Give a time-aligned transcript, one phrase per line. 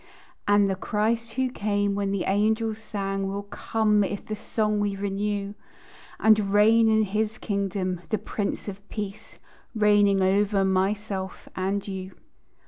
[0.47, 4.95] And the Christ who came when the angels sang Will come, if the song we
[4.95, 5.53] renew,
[6.19, 9.37] And reign in his kingdom, the Prince of Peace,
[9.75, 12.15] Reigning over myself and you.